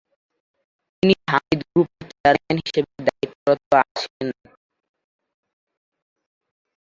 [1.03, 4.51] তিনি হামিদ গ্রুপের চেয়ারম্যান হিসেবে দায়িত্বরত আছেনম্বর।